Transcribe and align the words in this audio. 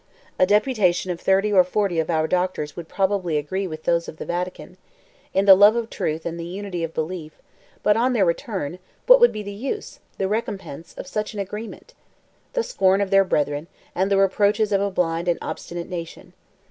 A 0.39 0.47
deputation 0.47 1.11
of 1.11 1.21
thirty 1.21 1.53
or 1.53 1.63
forty 1.63 1.99
of 1.99 2.09
our 2.09 2.27
doctors 2.27 2.75
would 2.75 2.87
probably 2.87 3.37
agree 3.37 3.67
with 3.67 3.83
those 3.83 4.07
of 4.07 4.17
the 4.17 4.25
Vatican, 4.25 4.77
in 5.31 5.45
the 5.45 5.53
love 5.53 5.75
of 5.75 5.91
truth 5.91 6.25
and 6.25 6.39
the 6.39 6.43
unity 6.45 6.83
of 6.83 6.91
belief; 6.91 7.39
but 7.83 7.95
on 7.95 8.13
their 8.13 8.25
return, 8.25 8.79
what 9.05 9.19
would 9.19 9.31
be 9.31 9.43
the 9.43 9.51
use, 9.53 9.99
the 10.17 10.27
recompense, 10.27 10.95
of 10.95 11.05
such 11.05 11.35
an 11.35 11.39
agreement? 11.39 11.93
the 12.53 12.63
scorn 12.63 12.99
of 12.99 13.11
their 13.11 13.23
brethren, 13.23 13.67
and 13.93 14.09
the 14.09 14.17
reproaches 14.17 14.71
of 14.71 14.81
a 14.81 14.89
blind 14.89 15.27
and 15.27 15.37
obstinate 15.39 15.87
nation. 15.87 16.33